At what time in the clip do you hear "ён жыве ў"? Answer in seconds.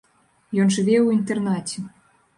0.63-1.07